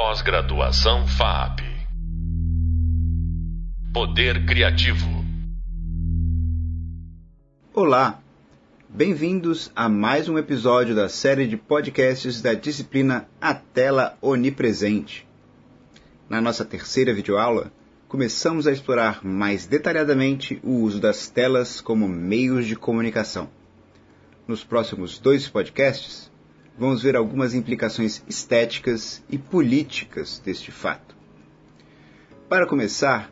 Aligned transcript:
Pós-graduação 0.00 1.08
FAP. 1.08 1.58
Poder 3.92 4.46
Criativo. 4.46 5.08
Olá, 7.74 8.20
bem-vindos 8.88 9.72
a 9.74 9.88
mais 9.88 10.28
um 10.28 10.38
episódio 10.38 10.94
da 10.94 11.08
série 11.08 11.48
de 11.48 11.56
podcasts 11.56 12.40
da 12.40 12.54
disciplina 12.54 13.28
A 13.40 13.52
Tela 13.52 14.16
Onipresente. 14.22 15.26
Na 16.28 16.40
nossa 16.40 16.64
terceira 16.64 17.12
videoaula, 17.12 17.72
começamos 18.06 18.68
a 18.68 18.72
explorar 18.72 19.24
mais 19.24 19.66
detalhadamente 19.66 20.60
o 20.62 20.74
uso 20.74 21.00
das 21.00 21.28
telas 21.28 21.80
como 21.80 22.06
meios 22.06 22.68
de 22.68 22.76
comunicação. 22.76 23.50
Nos 24.46 24.62
próximos 24.62 25.18
dois 25.18 25.48
podcasts, 25.48 26.30
vamos 26.78 27.02
ver 27.02 27.16
algumas 27.16 27.54
implicações 27.54 28.22
estéticas 28.28 29.22
e 29.28 29.36
políticas 29.36 30.40
deste 30.44 30.70
fato. 30.70 31.16
Para 32.48 32.66
começar, 32.66 33.30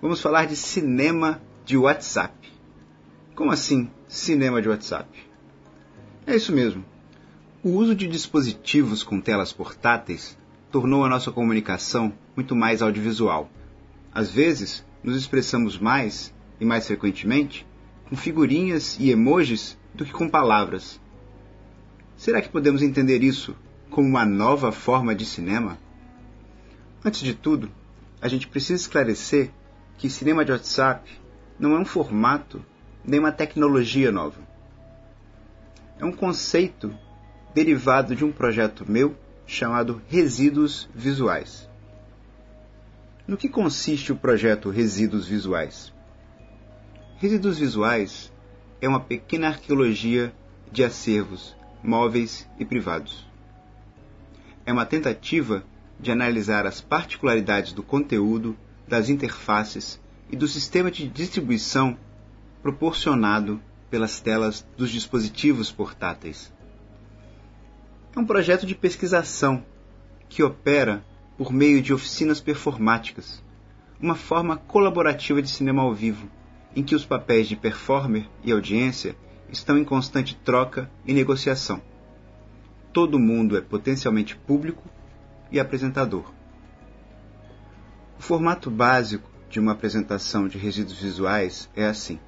vamos 0.00 0.20
falar 0.20 0.46
de 0.46 0.56
cinema 0.56 1.42
de 1.64 1.76
WhatsApp. 1.76 2.34
Como 3.34 3.50
assim, 3.50 3.90
cinema 4.08 4.62
de 4.62 4.68
WhatsApp? 4.68 5.08
É 6.26 6.36
isso 6.36 6.52
mesmo. 6.52 6.84
O 7.62 7.70
uso 7.70 7.94
de 7.94 8.06
dispositivos 8.06 9.02
com 9.02 9.20
telas 9.20 9.52
portáteis 9.52 10.38
tornou 10.70 11.04
a 11.04 11.08
nossa 11.08 11.32
comunicação 11.32 12.12
muito 12.36 12.54
mais 12.54 12.82
audiovisual. 12.82 13.50
Às 14.12 14.30
vezes, 14.30 14.84
nos 15.02 15.16
expressamos 15.16 15.78
mais 15.78 16.32
e 16.60 16.64
mais 16.64 16.86
frequentemente 16.86 17.66
com 18.08 18.16
figurinhas 18.16 18.96
e 19.00 19.10
emojis 19.10 19.76
do 19.94 20.04
que 20.04 20.12
com 20.12 20.28
palavras. 20.28 21.00
Será 22.16 22.40
que 22.40 22.48
podemos 22.48 22.82
entender 22.82 23.22
isso 23.22 23.54
como 23.90 24.08
uma 24.08 24.24
nova 24.24 24.72
forma 24.72 25.14
de 25.14 25.24
cinema? 25.24 25.78
Antes 27.04 27.20
de 27.20 27.34
tudo, 27.34 27.70
a 28.20 28.26
gente 28.26 28.48
precisa 28.48 28.80
esclarecer 28.80 29.50
que 29.98 30.08
cinema 30.08 30.44
de 30.44 30.50
WhatsApp 30.50 31.08
não 31.58 31.76
é 31.76 31.78
um 31.78 31.84
formato 31.84 32.64
nem 33.04 33.20
uma 33.20 33.32
tecnologia 33.32 34.10
nova. 34.10 34.40
É 35.98 36.04
um 36.04 36.12
conceito 36.12 36.92
derivado 37.54 38.16
de 38.16 38.24
um 38.24 38.32
projeto 38.32 38.90
meu 38.90 39.14
chamado 39.46 40.02
Resíduos 40.08 40.88
Visuais. 40.94 41.68
No 43.26 43.36
que 43.36 43.48
consiste 43.48 44.10
o 44.10 44.16
projeto 44.16 44.70
Resíduos 44.70 45.28
Visuais? 45.28 45.92
Resíduos 47.18 47.58
Visuais 47.58 48.32
é 48.80 48.88
uma 48.88 49.00
pequena 49.00 49.48
arqueologia 49.48 50.34
de 50.72 50.82
acervos 50.82 51.56
móveis 51.82 52.48
e 52.58 52.64
privados. 52.64 53.26
É 54.64 54.72
uma 54.72 54.86
tentativa 54.86 55.64
de 55.98 56.10
analisar 56.10 56.66
as 56.66 56.80
particularidades 56.80 57.72
do 57.72 57.82
conteúdo, 57.82 58.56
das 58.86 59.08
interfaces 59.08 60.00
e 60.30 60.36
do 60.36 60.46
sistema 60.46 60.90
de 60.90 61.08
distribuição 61.08 61.96
proporcionado 62.62 63.60
pelas 63.90 64.20
telas 64.20 64.66
dos 64.76 64.90
dispositivos 64.90 65.70
portáteis. 65.70 66.52
É 68.14 68.18
um 68.18 68.24
projeto 68.24 68.66
de 68.66 68.74
pesquisação 68.74 69.64
que 70.28 70.42
opera 70.42 71.04
por 71.36 71.52
meio 71.52 71.80
de 71.80 71.92
oficinas 71.92 72.40
performáticas, 72.40 73.42
uma 74.00 74.14
forma 74.14 74.56
colaborativa 74.56 75.40
de 75.40 75.48
cinema 75.48 75.82
ao 75.82 75.94
vivo, 75.94 76.28
em 76.74 76.82
que 76.82 76.94
os 76.94 77.04
papéis 77.04 77.46
de 77.46 77.56
performer 77.56 78.28
e 78.42 78.52
audiência 78.52 79.16
estão 79.50 79.78
em 79.78 79.84
constante 79.84 80.36
troca 80.36 80.90
e 81.06 81.12
negociação. 81.12 81.80
Todo 82.92 83.18
mundo 83.18 83.56
é 83.56 83.60
potencialmente 83.60 84.36
público 84.36 84.82
e 85.50 85.60
apresentador. 85.60 86.32
O 88.18 88.22
formato 88.22 88.70
básico 88.70 89.30
de 89.50 89.60
uma 89.60 89.72
apresentação 89.72 90.48
de 90.48 90.58
resíduos 90.58 90.98
visuais 90.98 91.68
é 91.76 91.86
assim: 91.86 92.18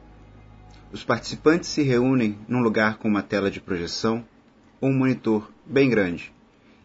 os 0.92 1.04
participantes 1.04 1.68
se 1.68 1.82
reúnem 1.82 2.38
num 2.46 2.60
lugar 2.60 2.98
com 2.98 3.08
uma 3.08 3.22
tela 3.22 3.50
de 3.50 3.60
projeção 3.60 4.24
ou 4.80 4.90
um 4.90 4.96
monitor 4.96 5.50
bem 5.66 5.90
grande 5.90 6.32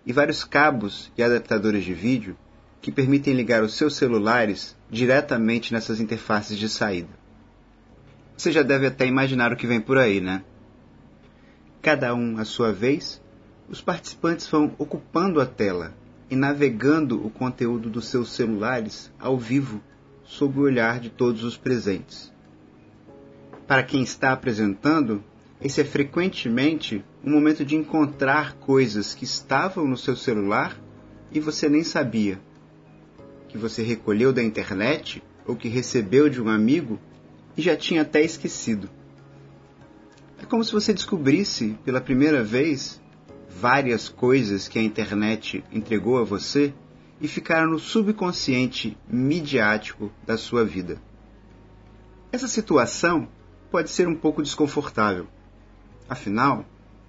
e 0.06 0.12
vários 0.12 0.44
cabos 0.44 1.12
e 1.18 1.24
adaptadores 1.24 1.84
de 1.84 1.94
vídeo 1.94 2.38
que 2.82 2.92
permitem 2.92 3.34
ligar 3.34 3.64
os 3.64 3.76
seus 3.76 3.96
celulares 3.96 4.76
diretamente 4.90 5.72
nessas 5.72 6.02
interfaces 6.02 6.58
de 6.58 6.68
saída. 6.68 7.23
Você 8.36 8.52
já 8.52 8.62
deve 8.62 8.88
até 8.88 9.06
imaginar 9.06 9.52
o 9.52 9.56
que 9.56 9.68
vem 9.68 9.80
por 9.80 9.98
aí, 9.98 10.20
né? 10.20 10.44
Cada 11.82 12.14
um 12.16 12.38
à 12.38 12.46
sua 12.46 12.72
vez, 12.72 13.22
os 13.70 13.82
participantes 13.82 14.48
vão 14.48 14.74
ocupando 14.78 15.40
a 15.40 15.46
tela 15.46 15.94
e 16.30 16.36
navegando 16.36 17.26
o 17.26 17.30
conteúdo 17.30 17.90
dos 17.90 18.08
seus 18.08 18.32
celulares 18.32 19.12
ao 19.20 19.38
vivo 19.38 19.82
sob 20.24 20.60
o 20.60 20.64
olhar 20.64 21.00
de 21.00 21.10
todos 21.10 21.44
os 21.44 21.58
presentes. 21.58 22.32
Para 23.68 23.84
quem 23.84 24.02
está 24.02 24.32
apresentando, 24.32 25.24
esse 25.62 25.80
é 25.80 25.86
frequentemente 25.86 27.04
um 27.24 27.32
momento 27.32 27.64
de 27.64 27.76
encontrar 27.76 28.54
coisas 28.56 29.14
que 29.14 29.24
estavam 29.24 29.88
no 29.88 29.96
seu 29.96 30.16
celular 30.16 30.78
e 31.32 31.40
você 31.40 31.70
nem 31.70 31.84
sabia. 31.84 32.40
Que 33.48 33.58
você 33.58 33.82
recolheu 33.82 34.34
da 34.34 34.44
internet 34.44 35.24
ou 35.46 35.56
que 35.56 35.70
recebeu 35.70 36.30
de 36.30 36.42
um 36.42 36.50
amigo 36.50 37.00
e 37.58 37.62
já 37.62 37.76
tinha 37.76 38.02
até 38.02 38.22
esquecido. 38.22 38.90
É 40.42 40.46
como 40.46 40.64
se 40.64 40.74
você 40.74 40.94
descobrisse 40.94 41.78
pela 41.86 42.02
primeira 42.02 42.44
vez 42.44 43.02
várias 43.50 44.10
coisas 44.10 44.68
que 44.68 44.78
a 44.78 44.84
internet 44.84 45.64
entregou 45.72 46.18
a 46.18 46.24
você 46.24 46.74
e 47.22 47.28
ficaram 47.28 47.70
no 47.70 47.80
subconsciente 47.80 48.98
midiático 49.08 50.12
da 50.26 50.38
sua 50.38 50.66
vida. 50.66 51.02
Essa 52.32 52.48
situação 52.48 53.30
pode 53.72 53.90
ser 53.90 54.08
um 54.08 54.16
pouco 54.16 54.42
desconfortável. 54.42 55.28
Afinal, 56.10 56.66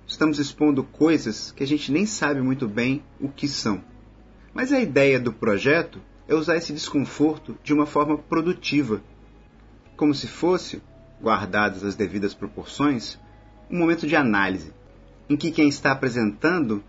estamos 0.06 0.38
expondo 0.38 0.84
coisas 0.84 1.50
que 1.50 1.64
a 1.64 1.66
gente 1.66 1.90
nem 1.90 2.06
sabe 2.06 2.40
muito 2.40 2.68
bem 2.68 3.02
o 3.20 3.28
que 3.28 3.48
são. 3.48 3.82
Mas 4.52 4.72
a 4.72 4.78
ideia 4.78 5.18
do 5.18 5.32
projeto 5.32 6.00
é 6.28 6.34
usar 6.34 6.56
esse 6.56 6.72
desconforto 6.72 7.58
de 7.64 7.72
uma 7.72 7.86
forma 7.86 8.16
produtiva 8.16 9.02
como 9.96 10.14
se 10.14 10.26
fosse, 10.26 10.82
guardadas 11.20 11.84
as 11.84 11.94
devidas 11.94 12.34
proporções, 12.34 13.18
um 13.70 13.78
momento 13.78 14.06
de 14.06 14.16
análise, 14.16 14.72
em 15.28 15.36
que 15.36 15.50
quem 15.50 15.68
está 15.68 15.92
apresentando 15.92 16.82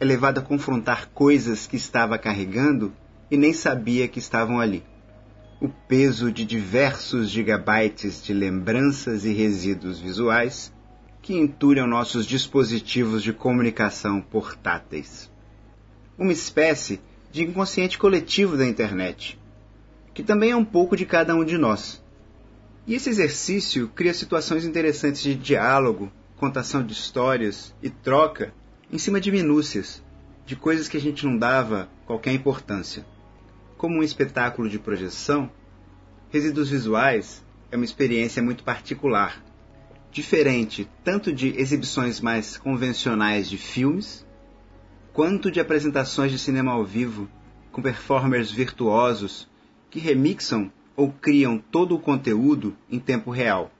é 0.00 0.04
levado 0.04 0.38
a 0.38 0.42
confrontar 0.42 1.10
coisas 1.10 1.66
que 1.66 1.76
estava 1.76 2.18
carregando 2.18 2.92
e 3.30 3.36
nem 3.36 3.52
sabia 3.52 4.08
que 4.08 4.18
estavam 4.18 4.60
ali. 4.60 4.82
O 5.60 5.68
peso 5.68 6.32
de 6.32 6.44
diversos 6.44 7.30
gigabytes 7.30 8.22
de 8.22 8.32
lembranças 8.32 9.24
e 9.24 9.32
resíduos 9.32 10.00
visuais 10.00 10.72
que 11.20 11.36
entulham 11.36 11.86
nossos 11.86 12.26
dispositivos 12.26 13.22
de 13.22 13.32
comunicação 13.32 14.20
portáteis. 14.20 15.30
Uma 16.18 16.32
espécie 16.32 17.00
de 17.30 17.44
inconsciente 17.44 17.96
coletivo 17.96 18.56
da 18.56 18.66
internet, 18.66 19.38
que 20.12 20.22
também 20.22 20.50
é 20.50 20.56
um 20.56 20.64
pouco 20.64 20.96
de 20.96 21.06
cada 21.06 21.34
um 21.34 21.44
de 21.44 21.56
nós 21.56 22.01
e 22.86 22.94
esse 22.94 23.08
exercício 23.08 23.88
cria 23.88 24.12
situações 24.12 24.64
interessantes 24.64 25.22
de 25.22 25.34
diálogo, 25.34 26.10
contação 26.36 26.84
de 26.84 26.92
histórias 26.92 27.74
e 27.82 27.88
troca 27.88 28.52
em 28.90 28.98
cima 28.98 29.20
de 29.20 29.30
minúcias, 29.30 30.02
de 30.44 30.56
coisas 30.56 30.88
que 30.88 30.96
a 30.96 31.00
gente 31.00 31.24
não 31.24 31.38
dava 31.38 31.88
qualquer 32.04 32.32
importância. 32.32 33.06
Como 33.76 33.98
um 33.98 34.02
espetáculo 34.02 34.68
de 34.68 34.78
projeção, 34.78 35.50
Resíduos 36.30 36.70
Visuais 36.70 37.44
é 37.70 37.76
uma 37.76 37.84
experiência 37.84 38.42
muito 38.42 38.64
particular, 38.64 39.42
diferente 40.10 40.88
tanto 41.04 41.32
de 41.32 41.48
exibições 41.60 42.20
mais 42.20 42.56
convencionais 42.56 43.48
de 43.48 43.56
filmes, 43.56 44.26
quanto 45.12 45.50
de 45.50 45.60
apresentações 45.60 46.32
de 46.32 46.38
cinema 46.38 46.72
ao 46.72 46.84
vivo 46.84 47.28
com 47.70 47.80
performers 47.80 48.50
virtuosos 48.50 49.48
que 49.90 49.98
remixam 49.98 50.70
ou 50.96 51.10
criam 51.10 51.58
todo 51.58 51.94
o 51.94 51.98
conteúdo 51.98 52.76
em 52.90 52.98
tempo 52.98 53.30
real. 53.30 53.70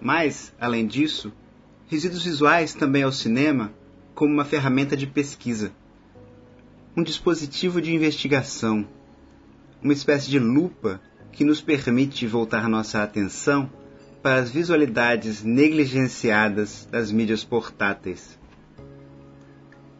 Mas, 0.00 0.54
além 0.60 0.86
disso, 0.86 1.32
resíduos 1.88 2.24
visuais 2.24 2.74
também 2.74 3.02
ao 3.02 3.12
cinema 3.12 3.72
como 4.14 4.32
uma 4.32 4.44
ferramenta 4.44 4.96
de 4.96 5.06
pesquisa, 5.06 5.72
um 6.96 7.02
dispositivo 7.02 7.80
de 7.80 7.94
investigação, 7.94 8.86
uma 9.82 9.92
espécie 9.92 10.28
de 10.28 10.38
lupa 10.38 11.00
que 11.30 11.44
nos 11.44 11.60
permite 11.60 12.26
voltar 12.26 12.68
nossa 12.68 13.02
atenção 13.02 13.70
para 14.22 14.40
as 14.40 14.50
visualidades 14.50 15.44
negligenciadas 15.44 16.88
das 16.90 17.12
mídias 17.12 17.44
portáteis. 17.44 18.38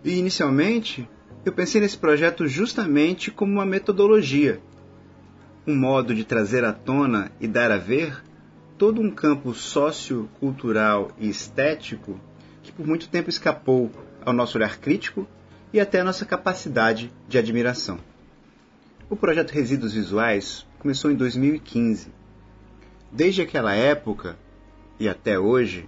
E 0.04 0.18
inicialmente, 0.18 1.08
eu 1.44 1.52
pensei 1.52 1.80
nesse 1.80 1.96
projeto 1.96 2.46
justamente 2.48 3.30
como 3.30 3.52
uma 3.52 3.66
metodologia 3.66 4.60
um 5.68 5.76
modo 5.76 6.14
de 6.14 6.24
trazer 6.24 6.64
à 6.64 6.72
tona 6.72 7.30
e 7.38 7.46
dar 7.46 7.70
a 7.70 7.76
ver 7.76 8.24
todo 8.78 9.02
um 9.02 9.10
campo 9.10 9.52
sociocultural 9.52 11.12
e 11.18 11.28
estético 11.28 12.18
que 12.62 12.72
por 12.72 12.86
muito 12.86 13.06
tempo 13.06 13.28
escapou 13.28 13.90
ao 14.24 14.32
nosso 14.32 14.56
olhar 14.56 14.78
crítico 14.78 15.28
e 15.70 15.78
até 15.78 16.00
a 16.00 16.04
nossa 16.04 16.24
capacidade 16.24 17.12
de 17.28 17.36
admiração. 17.36 17.98
O 19.10 19.16
projeto 19.16 19.50
Resíduos 19.50 19.92
Visuais 19.92 20.66
começou 20.78 21.10
em 21.10 21.14
2015. 21.14 22.08
Desde 23.12 23.42
aquela 23.42 23.74
época 23.74 24.38
e 24.98 25.06
até 25.06 25.38
hoje, 25.38 25.86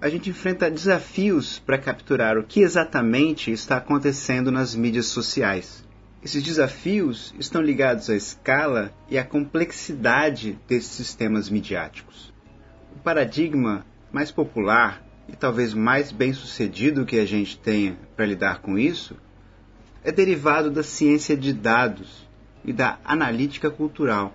a 0.00 0.08
gente 0.08 0.30
enfrenta 0.30 0.70
desafios 0.70 1.58
para 1.58 1.78
capturar 1.78 2.38
o 2.38 2.44
que 2.44 2.60
exatamente 2.60 3.50
está 3.50 3.78
acontecendo 3.78 4.52
nas 4.52 4.72
mídias 4.76 5.06
sociais. 5.06 5.84
Esses 6.24 6.42
desafios 6.42 7.34
estão 7.38 7.60
ligados 7.60 8.08
à 8.08 8.16
escala 8.16 8.90
e 9.10 9.18
à 9.18 9.24
complexidade 9.24 10.58
desses 10.66 10.90
sistemas 10.92 11.50
midiáticos. 11.50 12.32
O 12.96 12.98
paradigma 13.00 13.84
mais 14.10 14.30
popular 14.30 15.04
e 15.28 15.36
talvez 15.36 15.74
mais 15.74 16.10
bem 16.10 16.32
sucedido 16.32 17.04
que 17.04 17.18
a 17.18 17.26
gente 17.26 17.58
tenha 17.58 17.98
para 18.16 18.24
lidar 18.24 18.62
com 18.62 18.78
isso 18.78 19.14
é 20.02 20.10
derivado 20.10 20.70
da 20.70 20.82
ciência 20.82 21.36
de 21.36 21.52
dados 21.52 22.26
e 22.64 22.72
da 22.72 22.98
analítica 23.04 23.70
cultural, 23.70 24.34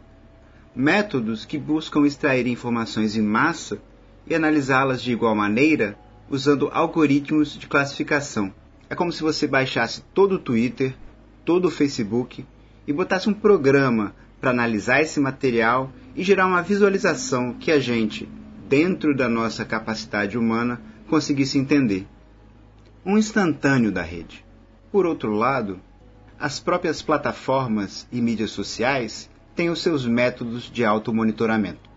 métodos 0.76 1.44
que 1.44 1.58
buscam 1.58 2.06
extrair 2.06 2.46
informações 2.46 3.16
em 3.16 3.22
massa 3.24 3.82
e 4.28 4.36
analisá-las 4.36 5.02
de 5.02 5.12
igual 5.12 5.34
maneira 5.34 5.98
usando 6.30 6.70
algoritmos 6.72 7.58
de 7.58 7.66
classificação. 7.66 8.54
É 8.88 8.94
como 8.94 9.12
se 9.12 9.24
você 9.24 9.48
baixasse 9.48 10.04
todo 10.14 10.36
o 10.36 10.40
Twitter, 10.40 10.96
todo 11.50 11.66
o 11.66 11.72
Facebook 11.72 12.46
e 12.86 12.94
botasse 12.94 13.28
um 13.28 13.34
programa 13.34 14.14
para 14.40 14.52
analisar 14.52 15.02
esse 15.02 15.20
material 15.20 15.92
e 16.16 16.22
gerar 16.24 16.46
uma 16.46 16.62
visualização 16.62 17.54
que 17.54 17.72
a 17.72 17.80
gente, 17.80 18.30
dentro 18.68 19.18
da 19.18 19.28
nossa 19.28 19.66
capacidade 19.66 20.38
humana, 20.38 20.80
conseguisse 21.10 21.58
entender. 21.58 22.06
Um 23.04 23.18
instantâneo 23.18 23.92
da 23.92 24.04
rede. 24.04 24.46
Por 24.92 25.08
outro 25.08 25.32
lado, 25.32 25.80
as 26.40 26.60
próprias 26.60 27.02
plataformas 27.02 28.08
e 28.12 28.22
mídias 28.22 28.52
sociais 28.52 29.28
têm 29.56 29.72
os 29.72 29.82
seus 29.82 30.06
métodos 30.06 30.70
de 30.72 30.86
automonitoramento, 30.86 31.90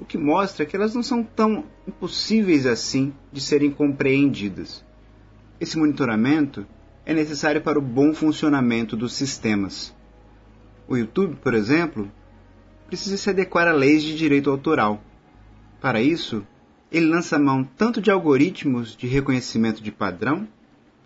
o 0.00 0.06
que 0.06 0.16
mostra 0.16 0.64
que 0.64 0.74
elas 0.74 0.94
não 0.94 1.02
são 1.02 1.22
tão 1.22 1.66
impossíveis 1.86 2.64
assim 2.64 3.12
de 3.30 3.42
serem 3.42 3.70
compreendidas. 3.70 4.82
Esse 5.60 5.76
monitoramento 5.76 6.66
é 7.06 7.12
necessário 7.12 7.60
para 7.60 7.78
o 7.78 7.82
bom 7.82 8.14
funcionamento 8.14 8.96
dos 8.96 9.14
sistemas. 9.14 9.94
O 10.88 10.96
YouTube, 10.96 11.36
por 11.36 11.54
exemplo, 11.54 12.10
precisa 12.86 13.16
se 13.16 13.30
adequar 13.30 13.66
a 13.66 13.72
leis 13.72 14.02
de 14.02 14.16
direito 14.16 14.50
autoral 14.50 15.02
para 15.84 16.00
isso, 16.00 16.46
ele 16.90 17.04
lança 17.04 17.38
mão 17.38 17.62
tanto 17.62 18.00
de 18.00 18.10
algoritmos 18.10 18.96
de 18.96 19.06
reconhecimento 19.06 19.82
de 19.82 19.92
padrão, 19.92 20.48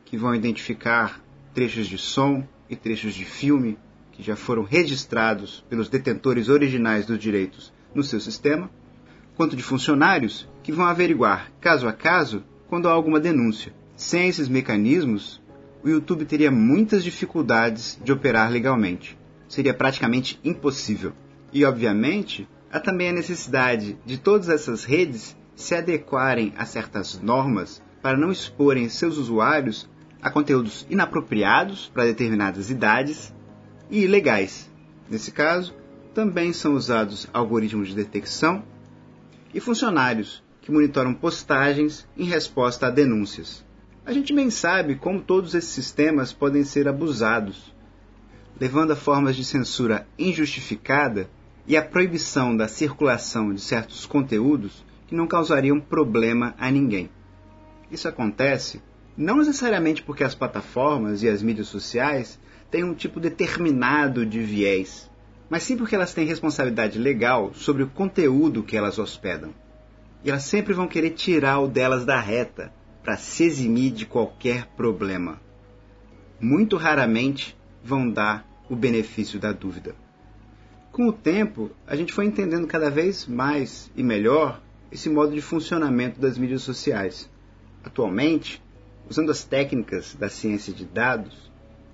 que 0.05 0.17
vão 0.17 0.35
identificar 0.35 1.21
trechos 1.53 1.89
de 1.89 1.99
som 1.99 2.47
e 2.71 2.77
trechos 2.77 3.13
de 3.15 3.25
filme 3.25 3.77
que 4.13 4.23
já 4.23 4.37
foram 4.37 4.63
registrados 4.63 5.65
pelos 5.69 5.89
detentores 5.89 6.49
originais 6.49 7.07
dos 7.07 7.19
direitos 7.19 7.73
no 7.93 8.05
seu 8.05 8.21
sistema, 8.21 8.71
quanto 9.37 9.57
de 9.57 9.63
funcionários 9.65 10.49
que 10.63 10.71
vão 10.71 10.87
averiguar, 10.87 11.51
caso 11.61 11.89
a 11.89 11.93
caso, 11.93 12.45
quando 12.69 12.89
há 12.89 12.93
alguma 12.93 13.19
denúncia. 13.19 13.75
Sem 13.97 14.29
esses 14.29 14.49
mecanismos, 14.49 15.43
o 15.83 15.89
YouTube 15.89 16.25
teria 16.25 16.51
muitas 16.51 17.05
dificuldades 17.05 17.99
de 18.03 18.13
operar 18.13 18.51
legalmente. 18.51 19.19
Seria 19.49 19.73
praticamente 19.73 20.39
impossível. 20.45 21.13
E, 21.53 21.65
obviamente, 21.65 22.47
Há 22.71 22.79
também 22.79 23.09
a 23.09 23.13
necessidade 23.13 23.99
de 24.05 24.19
todas 24.19 24.51
essas 24.51 24.85
redes 24.85 25.35
se 25.57 25.75
adequarem 25.75 26.53
a 26.57 26.67
certas 26.67 27.19
normas 27.19 27.83
para 28.03 28.19
não 28.19 28.31
exporem 28.31 28.91
seus 28.91 29.17
usuários 29.17 29.89
a 30.21 30.31
conteúdos 30.31 30.87
inapropriados 30.91 31.91
para 31.95 32.05
determinadas 32.05 32.71
idades 32.71 33.35
e 33.91 34.05
ilegais. 34.05 34.71
Nesse 35.09 35.33
caso, 35.33 35.75
também 36.13 36.53
são 36.53 36.75
usados 36.75 37.27
algoritmos 37.33 37.89
de 37.89 37.95
detecção 37.95 38.63
e 39.55 39.61
funcionários 39.61 40.43
que 40.61 40.71
monitoram 40.71 41.15
postagens 41.15 42.07
em 42.19 42.25
resposta 42.25 42.89
a 42.89 42.91
denúncias. 42.91 43.65
A 44.09 44.13
gente 44.15 44.33
bem 44.33 44.49
sabe 44.49 44.95
como 44.95 45.21
todos 45.21 45.55
esses 45.55 45.69
sistemas 45.69 46.33
podem 46.33 46.65
ser 46.65 46.89
abusados, 46.89 47.75
levando 48.59 48.93
a 48.93 48.97
formas 48.97 49.37
de 49.37 49.45
censura 49.45 50.09
injustificada 50.19 51.29
e 51.67 51.77
a 51.77 51.83
proibição 51.83 52.57
da 52.57 52.67
circulação 52.67 53.53
de 53.53 53.61
certos 53.61 54.07
conteúdos 54.07 54.83
que 55.07 55.15
não 55.15 55.27
causariam 55.27 55.79
problema 55.79 56.55
a 56.59 56.71
ninguém. 56.71 57.11
Isso 57.91 58.09
acontece 58.09 58.81
não 59.15 59.37
necessariamente 59.37 60.03
porque 60.03 60.25
as 60.25 60.35
plataformas 60.35 61.23
e 61.23 61.29
as 61.29 61.43
mídias 61.43 61.69
sociais 61.69 62.41
têm 62.71 62.85
um 62.85 62.95
tipo 62.95 63.21
determinado 63.21 64.25
de 64.25 64.41
viés, 64.41 65.11
mas 65.51 65.65
sim 65.65 65.77
porque 65.77 65.95
elas 65.95 66.15
têm 66.15 66.25
responsabilidade 66.25 66.99
legal 66.99 67.53
sobre 67.53 67.83
o 67.83 67.91
conteúdo 67.91 68.63
que 68.63 68.75
elas 68.75 68.99
hospedam. 68.99 69.53
E 70.25 70.31
elas 70.31 70.45
sempre 70.45 70.73
vão 70.73 70.89
querer 70.89 71.11
tirar 71.11 71.59
o 71.59 71.69
delas 71.69 72.07
da 72.07 72.19
reta 72.19 72.73
para 73.09 73.17
se 73.17 73.45
eximir 73.45 73.91
de 73.91 74.05
qualquer 74.05 74.67
problema. 74.77 75.41
Muito 76.39 76.77
raramente 76.77 77.57
vão 77.83 78.11
dar 78.11 78.47
o 78.69 78.77
benefício 78.77 79.41
da 79.41 79.51
dúvida. 79.51 79.95
Com 80.93 81.09
o 81.09 81.13
tempo, 81.13 81.71
a 81.87 81.97
gente 81.97 82.13
foi 82.13 82.27
entendendo 82.27 82.67
cada 82.67 82.91
vez 82.91 83.27
mais 83.27 83.91
e 83.97 84.03
melhor 84.03 84.61
esse 84.93 85.09
modo 85.09 85.35
de 85.35 85.41
funcionamento 85.41 86.21
das 86.21 86.37
mídias 86.37 86.61
sociais. 86.61 87.31
Atualmente, 87.83 88.63
usando 89.09 89.31
as 89.31 89.43
técnicas 89.43 90.15
da 90.15 90.29
ciência 90.29 90.71
de 90.71 90.85
dados 90.85 91.51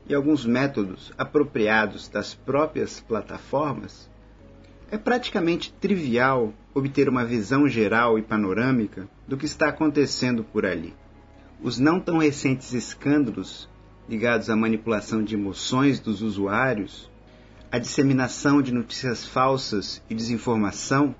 e 0.09 0.15
alguns 0.17 0.45
métodos 0.45 1.13
apropriados 1.17 2.09
das 2.09 2.35
próprias 2.35 2.99
plataformas, 2.99 4.11
é 4.91 4.99
praticamente 4.99 5.73
trivial 5.75 6.53
obter 6.75 7.09
uma 7.09 7.25
visão 7.25 7.69
geral 7.69 8.19
e 8.19 8.23
panorâmica 8.23 9.09
do 9.29 9.37
que 9.37 9.47
está 9.47 9.69
acontecendo 9.69 10.43
por 10.43 10.67
ali. 10.67 10.93
Os 11.65 11.79
não 11.79 11.99
tão 11.99 12.19
recentes 12.19 12.75
escândalos 12.75 13.71
ligados 14.07 14.51
à 14.51 14.55
manipulação 14.55 15.25
de 15.25 15.35
emoções 15.35 15.99
dos 15.99 16.21
usuários 16.21 17.11
a 17.73 17.79
disseminação 17.79 18.61
de 18.61 18.71
notícias 18.71 19.25
falsas 19.25 20.03
e 20.11 20.15
desinformação 20.15 21.15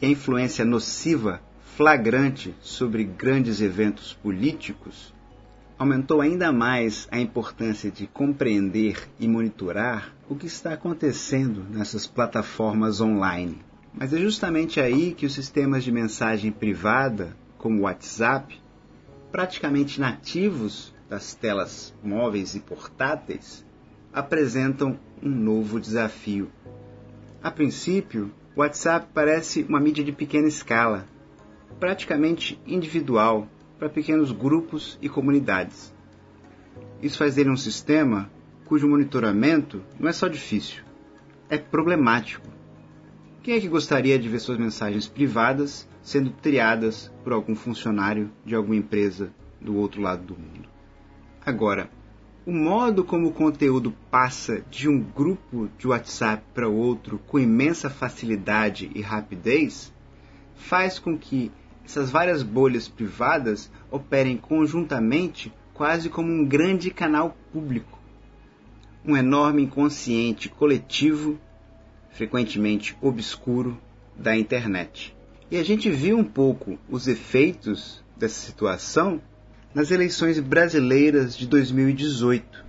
e 0.00 0.06
a 0.06 0.08
influência 0.08 0.64
nociva 0.64 1.42
flagrante 1.76 2.54
sobre 2.60 3.02
grandes 3.02 3.60
eventos 3.60 4.14
políticos 4.14 5.12
aumentou 5.76 6.20
ainda 6.20 6.52
mais 6.52 7.08
a 7.10 7.18
importância 7.18 7.90
de 7.90 8.06
compreender 8.06 9.10
e 9.18 9.26
monitorar 9.26 10.14
o 10.28 10.36
que 10.36 10.46
está 10.46 10.74
acontecendo 10.74 11.66
nessas 11.68 12.06
plataformas 12.06 13.00
online. 13.00 13.58
Mas 13.92 14.12
é 14.12 14.18
justamente 14.18 14.80
aí 14.80 15.12
que 15.12 15.26
os 15.26 15.34
sistemas 15.34 15.82
de 15.82 15.90
mensagem 15.90 16.52
privada, 16.52 17.36
como 17.58 17.80
o 17.80 17.82
WhatsApp, 17.82 18.62
praticamente 19.32 19.98
nativos 19.98 20.94
das 21.08 21.34
telas 21.34 21.94
móveis 22.04 22.54
e 22.54 22.60
portáteis, 22.60 23.64
apresentam 24.12 24.98
um 25.22 25.30
novo 25.30 25.80
desafio. 25.80 26.50
A 27.42 27.50
princípio, 27.50 28.30
o 28.54 28.60
WhatsApp 28.60 29.08
parece 29.14 29.62
uma 29.62 29.80
mídia 29.80 30.04
de 30.04 30.12
pequena 30.12 30.46
escala, 30.46 31.06
praticamente 31.80 32.60
individual 32.66 33.48
para 33.78 33.88
pequenos 33.88 34.30
grupos 34.30 34.98
e 35.00 35.08
comunidades. 35.08 35.92
Isso 37.02 37.16
faz 37.16 37.34
dele 37.34 37.50
um 37.50 37.56
sistema 37.56 38.30
cujo 38.66 38.88
monitoramento 38.88 39.82
não 39.98 40.08
é 40.08 40.12
só 40.12 40.28
difícil, 40.28 40.82
é 41.48 41.56
problemático. 41.56 42.46
Quem 43.42 43.56
é 43.56 43.60
que 43.60 43.68
gostaria 43.68 44.18
de 44.18 44.28
ver 44.28 44.38
suas 44.38 44.58
mensagens 44.58 45.08
privadas 45.08 45.88
sendo 46.02 46.30
triadas 46.30 47.12
por 47.22 47.32
algum 47.32 47.54
funcionário 47.54 48.30
de 48.44 48.54
alguma 48.54 48.76
empresa 48.76 49.32
do 49.60 49.76
outro 49.76 50.02
lado 50.02 50.24
do 50.24 50.34
mundo? 50.34 50.68
Agora, 51.44 51.90
o 52.44 52.52
modo 52.52 53.04
como 53.04 53.28
o 53.28 53.32
conteúdo 53.32 53.94
passa 54.10 54.64
de 54.68 54.88
um 54.88 55.00
grupo 55.00 55.68
de 55.78 55.86
WhatsApp 55.86 56.42
para 56.52 56.68
outro 56.68 57.18
com 57.20 57.38
imensa 57.38 57.88
facilidade 57.88 58.90
e 58.94 59.00
rapidez 59.00 59.92
faz 60.56 60.98
com 60.98 61.16
que 61.16 61.52
essas 61.84 62.10
várias 62.10 62.42
bolhas 62.42 62.88
privadas 62.88 63.70
operem 63.90 64.36
conjuntamente 64.36 65.52
quase 65.72 66.08
como 66.08 66.32
um 66.32 66.44
grande 66.44 66.90
canal 66.90 67.36
público. 67.52 67.98
Um 69.04 69.16
enorme 69.16 69.62
inconsciente 69.62 70.48
coletivo, 70.48 71.38
frequentemente 72.10 72.96
obscuro, 73.00 73.78
da 74.16 74.36
internet. 74.36 75.16
E 75.52 75.58
a 75.58 75.62
gente 75.62 75.90
viu 75.90 76.16
um 76.16 76.24
pouco 76.24 76.78
os 76.88 77.06
efeitos 77.06 78.02
dessa 78.16 78.40
situação 78.40 79.20
nas 79.74 79.90
eleições 79.90 80.40
brasileiras 80.40 81.36
de 81.36 81.46
2018. 81.46 82.64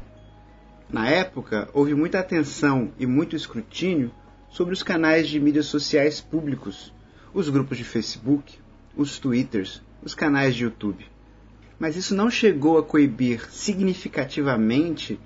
Na 0.89 1.07
época, 1.07 1.69
houve 1.73 1.95
muita 1.95 2.19
atenção 2.19 2.91
e 2.99 3.05
muito 3.05 3.37
escrutínio 3.37 4.11
sobre 4.49 4.73
os 4.73 4.83
canais 4.83 5.29
de 5.29 5.39
mídias 5.39 5.67
sociais 5.67 6.19
públicos, 6.19 6.93
os 7.33 7.47
grupos 7.47 7.77
de 7.77 7.85
Facebook, 7.85 8.59
os 8.97 9.17
Twitters, 9.17 9.81
os 10.03 10.13
canais 10.13 10.53
de 10.53 10.65
YouTube. 10.65 11.05
Mas 11.79 11.95
isso 11.95 12.13
não 12.13 12.29
chegou 12.29 12.77
a 12.77 12.83
coibir 12.83 13.49
significativamente 13.49 15.17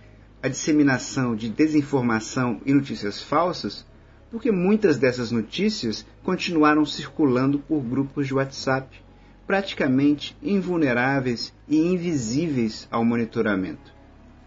a 0.44 0.48
disseminação 0.48 1.36
de 1.36 1.50
desinformação 1.50 2.62
e 2.68 2.72
notícias 2.72 3.24
falsas, 3.24 3.84
porque 4.32 4.52
muitas 4.52 4.98
dessas 4.98 5.32
notícias 5.32 6.06
continuaram 6.24 6.86
circulando 6.86 7.60
por 7.60 7.82
grupos 7.82 8.28
de 8.28 8.34
WhatsApp, 8.34 9.02
praticamente 9.46 10.36
invulneráveis 10.44 11.54
e 11.68 11.78
invisíveis 11.78 12.88
ao 12.92 13.06
monitoramento. 13.06 13.94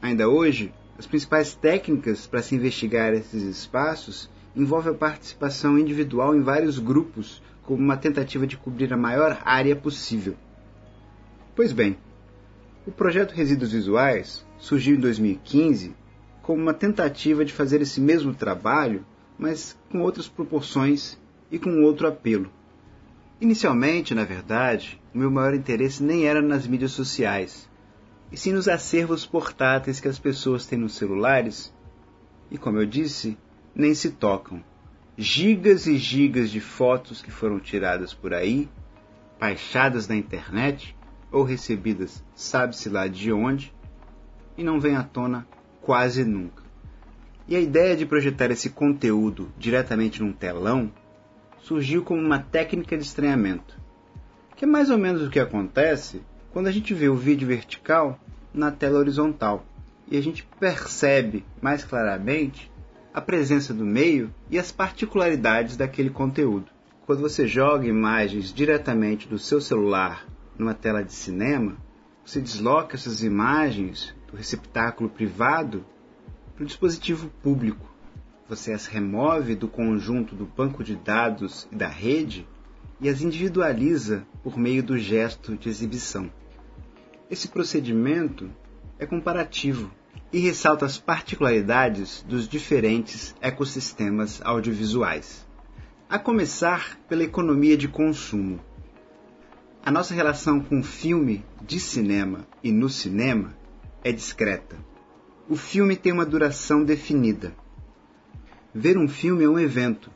Ainda 0.03 0.29
hoje, 0.29 0.73
as 0.99 1.07
principais 1.07 1.55
técnicas 1.55 2.27
para 2.27 2.43
se 2.43 2.55
investigar 2.55 3.15
esses 3.15 3.43
espaços 3.43 4.31
envolvem 4.55 4.93
a 4.93 4.97
participação 4.97 5.79
individual 5.79 6.35
em 6.35 6.43
vários 6.43 6.79
grupos, 6.79 7.43
como 7.63 7.83
uma 7.83 7.97
tentativa 7.97 8.47
de 8.47 8.57
cobrir 8.57 8.93
a 8.93 8.97
maior 8.97 9.41
área 9.45 9.75
possível. 9.77 10.37
Pois 11.55 11.73
bem, 11.73 11.97
o 12.87 12.91
projeto 12.91 13.33
Resíduos 13.33 13.73
Visuais 13.73 14.45
surgiu 14.59 14.97
em 14.97 15.01
2015 15.01 15.95
como 16.43 16.61
uma 16.61 16.75
tentativa 16.75 17.45
de 17.45 17.53
fazer 17.53 17.81
esse 17.81 18.01
mesmo 18.01 18.35
trabalho, 18.35 19.05
mas 19.41 19.75
com 19.91 20.03
outras 20.03 20.29
proporções 20.29 21.19
e 21.51 21.59
com 21.59 21.83
outro 21.83 22.07
apelo. 22.07 22.51
Inicialmente, 23.41 24.15
na 24.15 24.23
verdade, 24.23 25.01
o 25.15 25.19
meu 25.19 25.31
maior 25.31 25.55
interesse 25.55 26.03
nem 26.03 26.27
era 26.27 26.43
nas 26.43 26.67
mídias 26.67 26.93
sociais, 26.93 27.67
e 28.31 28.37
sim 28.37 28.53
nos 28.53 28.69
acervos 28.69 29.25
portáteis 29.25 29.99
que 29.99 30.07
as 30.07 30.19
pessoas 30.19 30.67
têm 30.67 30.79
nos 30.79 30.95
celulares 30.95 31.75
e, 32.51 32.59
como 32.59 32.79
eu 32.79 32.85
disse, 32.85 33.39
nem 33.75 33.95
se 33.95 34.11
tocam. 34.11 34.63
Gigas 35.17 35.87
e 35.87 35.97
gigas 35.97 36.51
de 36.51 36.61
fotos 36.61 37.23
que 37.23 37.31
foram 37.31 37.59
tiradas 37.59 38.13
por 38.13 38.35
aí, 38.35 38.69
baixadas 39.41 40.07
na 40.07 40.17
internet 40.17 40.95
ou 41.33 41.45
recebidas 41.45 42.23
sabe-se 42.35 42.91
lá 42.91 43.09
de 43.09 43.33
onde, 43.33 43.75
e 44.57 44.63
não 44.63 44.79
vem 44.79 44.97
à 44.97 45.03
tona 45.03 45.47
quase 45.81 46.25
nunca. 46.25 46.70
E 47.51 47.57
a 47.57 47.61
ideia 47.61 47.97
de 47.97 48.07
projetar 48.07 48.53
esse 48.53 48.71
conteúdo 48.71 49.49
diretamente 49.59 50.23
num 50.23 50.33
telão 50.33 50.89
surgiu 51.59 52.05
como 52.05 52.23
uma 52.23 52.39
técnica 52.39 52.97
de 52.97 53.03
estranhamento, 53.03 53.77
que 54.55 54.65
é 54.65 54.69
mais 54.69 54.89
ou 54.89 54.97
menos 54.97 55.21
o 55.21 55.31
que 55.31 55.41
acontece 55.41 56.23
quando 56.53 56.69
a 56.69 56.71
gente 56.71 56.95
vê 56.95 57.09
o 57.09 57.17
vídeo 57.17 57.49
vertical 57.49 58.21
na 58.55 58.71
tela 58.71 59.01
horizontal 59.01 59.67
e 60.09 60.17
a 60.17 60.23
gente 60.23 60.49
percebe 60.61 61.45
mais 61.61 61.83
claramente 61.83 62.71
a 63.13 63.21
presença 63.21 63.75
do 63.75 63.85
meio 63.85 64.33
e 64.49 64.57
as 64.57 64.71
particularidades 64.71 65.77
daquele 65.77 66.11
conteúdo. 66.11 66.71
Quando 67.05 67.21
você 67.21 67.49
joga 67.49 67.85
imagens 67.85 68.55
diretamente 68.55 69.27
do 69.27 69.41
seu 69.41 69.61
celular 69.61 70.25
numa 70.57 70.73
tela 70.73 71.03
de 71.03 71.13
cinema, 71.13 71.77
você 72.25 72.41
desloca 72.41 72.95
essas 72.95 73.25
imagens 73.25 74.15
do 74.31 74.37
receptáculo 74.37 75.11
privado 75.11 75.85
para 76.61 76.65
o 76.65 76.67
dispositivo 76.67 77.31
público. 77.43 77.91
Você 78.47 78.71
as 78.71 78.85
remove 78.85 79.55
do 79.55 79.67
conjunto 79.67 80.35
do 80.35 80.45
banco 80.45 80.85
de 80.85 80.95
dados 80.95 81.67
e 81.73 81.75
da 81.75 81.89
rede 81.89 82.47
e 83.01 83.09
as 83.09 83.23
individualiza 83.23 84.27
por 84.43 84.59
meio 84.59 84.83
do 84.83 84.99
gesto 84.99 85.57
de 85.57 85.71
exibição. 85.71 86.31
Esse 87.31 87.49
procedimento 87.49 88.51
é 88.99 89.07
comparativo 89.07 89.91
e 90.31 90.39
ressalta 90.39 90.85
as 90.85 90.99
particularidades 90.99 92.23
dos 92.29 92.47
diferentes 92.47 93.35
ecossistemas 93.41 94.43
audiovisuais. 94.45 95.47
A 96.11 96.19
começar 96.19 96.99
pela 97.09 97.25
economia 97.25 97.77
de 97.77 97.89
consumo. 97.89 98.61
A 99.83 99.91
nossa 99.91 100.13
relação 100.13 100.61
com 100.61 100.83
filme 100.83 101.43
de 101.67 101.81
cinema 101.81 102.47
e 102.63 102.71
no 102.71 102.91
cinema 102.91 103.57
é 104.05 104.13
discreta. 104.13 104.90
O 105.51 105.57
filme 105.57 105.97
tem 105.97 106.13
uma 106.13 106.25
duração 106.25 106.85
definida. 106.85 107.53
Ver 108.73 108.97
um 108.97 109.09
filme 109.09 109.43
é 109.43 109.49
um 109.49 109.59
evento, 109.59 110.09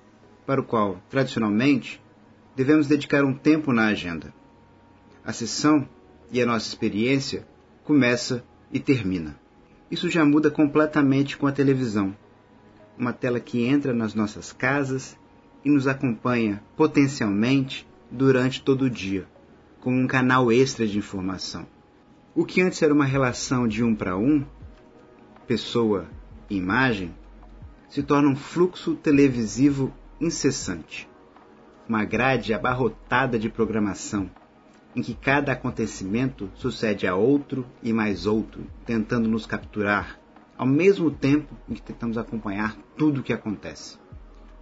para 0.46 0.60
o 0.60 0.64
qual, 0.64 1.02
tradicionalmente, 1.10 2.00
devemos 2.54 2.86
dedicar 2.86 3.24
um 3.24 3.34
tempo 3.34 3.72
na 3.72 3.88
agenda. 3.88 4.32
A 5.24 5.32
sessão 5.32 5.88
e 6.30 6.40
a 6.40 6.46
nossa 6.46 6.68
experiência 6.68 7.44
começa 7.82 8.44
e 8.72 8.78
termina. 8.78 9.36
Isso 9.90 10.08
já 10.08 10.24
muda 10.24 10.52
completamente 10.52 11.36
com 11.36 11.48
a 11.48 11.52
televisão. 11.52 12.16
Uma 12.96 13.12
tela 13.12 13.40
que 13.40 13.66
entra 13.66 13.92
nas 13.92 14.14
nossas 14.14 14.52
casas 14.52 15.18
e 15.64 15.68
nos 15.68 15.88
acompanha 15.88 16.62
potencialmente 16.76 17.84
durante 18.08 18.62
todo 18.62 18.82
o 18.82 18.90
dia 18.90 19.26
como 19.80 19.98
um 19.98 20.06
canal 20.06 20.50
extra 20.52 20.86
de 20.86 20.96
informação. 20.96 21.66
O 22.34 22.44
que 22.44 22.62
antes 22.62 22.80
era 22.80 22.94
uma 22.94 23.04
relação 23.04 23.68
de 23.68 23.84
um 23.84 23.94
para 23.94 24.16
um, 24.16 24.42
pessoa 25.46 26.06
imagem, 26.48 27.14
se 27.88 28.02
torna 28.02 28.28
um 28.28 28.36
fluxo 28.36 28.94
televisivo 28.94 29.92
incessante. 30.20 31.08
Uma 31.88 32.04
grade 32.04 32.54
abarrotada 32.54 33.38
de 33.38 33.48
programação, 33.48 34.30
em 34.96 35.02
que 35.02 35.14
cada 35.14 35.52
acontecimento 35.52 36.50
sucede 36.54 37.06
a 37.06 37.14
outro 37.14 37.66
e 37.82 37.92
mais 37.92 38.26
outro, 38.26 38.66
tentando 38.86 39.28
nos 39.28 39.44
capturar, 39.44 40.18
ao 40.56 40.66
mesmo 40.66 41.10
tempo 41.10 41.54
em 41.68 41.74
que 41.74 41.82
tentamos 41.82 42.16
acompanhar 42.16 42.76
tudo 42.96 43.20
o 43.20 43.22
que 43.22 43.32
acontece. 43.32 43.98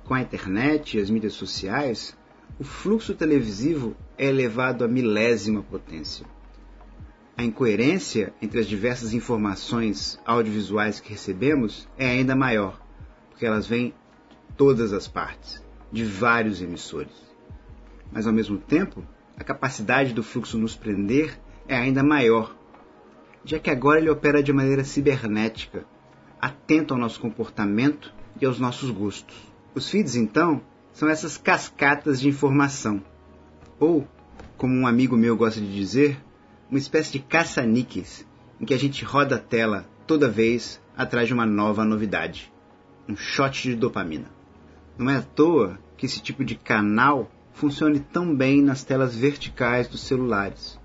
Com 0.05 0.15
a 0.15 0.21
internet 0.21 0.97
e 0.97 1.01
as 1.01 1.09
mídias 1.09 1.35
sociais, 1.35 2.17
o 2.59 2.65
fluxo 2.65 3.15
televisivo 3.15 3.97
é 4.19 4.27
elevado 4.27 4.85
à 4.85 4.89
milésima 4.89 5.62
potência. 5.62 6.27
A 7.37 7.45
incoerência 7.45 8.33
entre 8.43 8.61
as 8.61 8.67
diversas 8.67 9.15
informações 9.15 10.21
audiovisuais 10.25 11.01
que 11.01 11.11
recebemos 11.11 11.89
é 11.97 12.07
ainda 12.07 12.37
maior, 12.37 12.81
porque 13.31 13.47
elas 13.47 13.67
vêm 13.67 13.89
de 13.89 14.57
todas 14.57 14.93
as 14.93 15.09
partes, 15.09 15.65
de 15.91 16.05
vários 16.05 16.61
emissores. 16.61 17.33
Mas 18.12 18.27
ao 18.27 18.33
mesmo 18.33 18.59
tempo, 18.59 19.03
a 19.37 19.43
capacidade 19.43 20.12
do 20.12 20.23
fluxo 20.23 20.59
nos 20.59 20.77
prender 20.77 21.39
é 21.67 21.75
ainda 21.75 22.03
maior, 22.03 22.55
já 23.45 23.59
que 23.59 23.71
agora 23.71 23.99
ele 23.99 24.11
opera 24.11 24.43
de 24.43 24.53
maneira 24.53 24.85
cibernética, 24.85 25.87
atento 26.41 26.93
ao 26.93 27.01
nosso 27.01 27.19
comportamento 27.19 28.12
e 28.41 28.45
aos 28.45 28.59
nossos 28.59 28.91
gostos. 28.91 29.37
Os 29.75 29.89
feeds, 29.89 30.17
então, 30.17 30.61
são 30.93 31.09
essas 31.09 31.39
cascatas 31.39 32.21
de 32.21 32.29
informação. 32.29 33.03
Ou, 33.81 34.07
como 34.57 34.75
um 34.75 34.87
amigo 34.87 35.17
meu 35.17 35.37
gosta 35.37 35.61
de 35.61 35.75
dizer, 35.75 36.21
uma 36.73 36.79
espécie 36.79 37.12
de 37.12 37.19
caça-níqueis, 37.21 38.26
em 38.61 38.64
que 38.64 38.75
a 38.75 38.79
gente 38.79 39.05
roda 39.05 39.37
a 39.37 39.38
tela 39.38 39.87
toda 40.07 40.29
vez 40.29 40.81
atrás 40.97 41.29
de 41.29 41.35
uma 41.35 41.47
nova 41.47 41.85
novidade. 41.85 42.52
Um 43.09 43.14
shot 43.14 43.62
de 43.62 43.76
dopamina. 43.76 44.29
Não 44.99 45.09
é 45.09 45.19
à 45.19 45.23
toa 45.23 45.79
que 45.97 46.07
esse 46.07 46.21
tipo 46.21 46.45
de 46.45 46.57
canal 46.57 47.31
funcione 47.52 48.00
tão 48.00 48.35
bem 48.35 48.61
nas 48.61 48.83
telas 48.83 49.14
verticais 49.14 49.87
dos 49.87 50.00
celulares, 50.00 50.81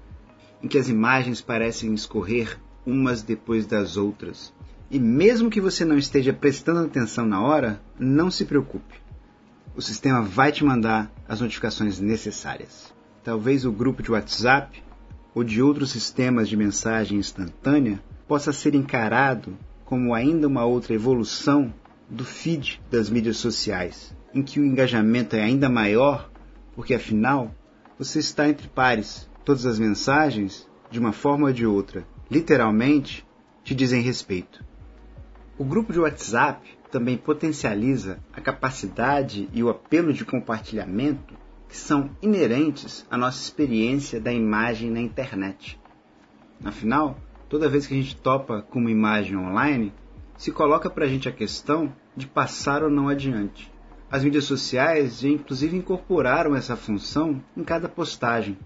em 0.62 0.68
que 0.68 0.78
as 0.78 0.90
imagens 0.90 1.42
parecem 1.42 1.94
escorrer 1.94 2.60
umas 2.86 3.24
depois 3.24 3.66
das 3.66 3.98
outras. 3.98 4.54
E 4.92 5.00
mesmo 5.00 5.50
que 5.50 5.60
você 5.60 5.84
não 5.84 5.98
esteja 5.98 6.34
prestando 6.34 6.82
atenção 6.82 7.26
na 7.26 7.42
hora, 7.42 7.82
não 7.98 8.30
se 8.30 8.46
preocupe 8.46 9.08
o 9.78 9.82
sistema 9.82 10.24
vai 10.24 10.52
te 10.52 10.66
mandar 10.66 11.12
as 11.30 11.40
notificações 11.40 12.00
necessárias. 12.00 12.92
Talvez 13.24 13.64
o 13.64 13.72
grupo 13.72 14.02
de 14.02 14.12
WhatsApp 14.12 14.84
ou 15.38 15.44
de 15.44 15.62
outros 15.62 15.92
sistemas 15.92 16.50
de 16.50 16.58
mensagem 16.58 17.20
instantânea 17.20 18.02
possa 18.28 18.52
ser 18.52 18.74
encarado 18.74 19.56
como 19.86 20.16
ainda 20.16 20.48
uma 20.48 20.66
outra 20.66 20.96
evolução 20.96 21.72
do 22.10 22.26
feed 22.26 22.82
das 22.90 23.08
mídias 23.08 23.38
sociais, 23.38 24.18
em 24.34 24.42
que 24.42 24.60
o 24.60 24.66
engajamento 24.66 25.36
é 25.36 25.44
ainda 25.44 25.70
maior, 25.70 26.28
porque 26.74 26.96
afinal 26.96 27.54
você 28.00 28.18
está 28.18 28.50
entre 28.50 28.68
pares. 28.68 29.30
Todas 29.46 29.68
as 29.68 29.78
mensagens, 29.78 30.68
de 30.90 31.00
uma 31.00 31.12
forma 31.12 31.46
ou 31.46 31.54
de 31.54 31.68
outra, 31.68 32.04
literalmente, 32.32 33.24
te 33.64 33.76
dizem 33.76 34.02
respeito. 34.02 34.66
O 35.56 35.64
grupo 35.64 35.94
de 35.94 36.00
WhatsApp 36.00 36.68
também 36.90 37.16
potencializa 37.16 38.18
a 38.34 38.42
capacidade 38.42 39.48
e 39.54 39.64
o 39.64 39.70
apelo 39.70 40.12
de 40.12 40.26
compartilhamento 40.26 41.36
que 41.68 41.76
são 41.76 42.10
inerentes 42.22 43.06
à 43.10 43.18
nossa 43.18 43.42
experiência 43.42 44.20
da 44.20 44.32
imagem 44.32 44.90
na 44.90 45.02
internet. 45.02 45.80
Afinal, 46.64 47.20
toda 47.50 47.70
vez 47.70 47.86
que 47.86 47.94
a 47.94 47.98
gente 47.98 48.16
topa 48.16 48.62
com 48.62 48.80
uma 48.80 48.92
imagem 48.92 49.38
online, 49.38 49.94
se 50.38 50.52
coloca 50.52 50.90
para 50.90 51.06
a 51.06 51.08
gente 51.08 51.28
a 51.28 51.32
questão 51.32 51.94
de 52.16 52.28
passar 52.28 52.84
ou 52.84 52.90
não 52.90 53.10
adiante. 53.10 53.72
As 54.10 54.24
mídias 54.24 54.46
sociais 54.46 55.20
já 55.20 55.28
inclusive 55.28 55.76
incorporaram 55.76 56.56
essa 56.56 56.76
função 56.76 57.44
em 57.56 57.64
cada 57.64 57.90
postagem. 57.90 58.58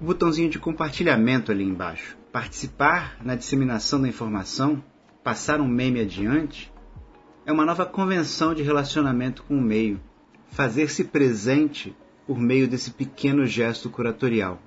O 0.00 0.04
botãozinho 0.04 0.50
de 0.50 0.58
compartilhamento 0.58 1.50
ali 1.50 1.64
embaixo. 1.64 2.18
Participar 2.30 3.16
na 3.22 3.34
disseminação 3.34 4.00
da 4.00 4.08
informação, 4.08 4.82
passar 5.22 5.60
um 5.60 5.68
meme 5.68 6.00
adiante, 6.00 6.72
é 7.46 7.52
uma 7.52 7.64
nova 7.64 7.86
convenção 7.86 8.54
de 8.54 8.62
relacionamento 8.62 9.42
com 9.44 9.56
o 9.56 9.60
meio, 9.60 10.00
fazer-se 10.48 11.04
presente 11.04 11.96
por 12.26 12.38
meio 12.38 12.68
desse 12.68 12.90
pequeno 12.90 13.46
gesto 13.46 13.90
curatorial, 13.90 14.60